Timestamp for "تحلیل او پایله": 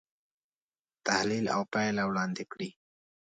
1.05-2.03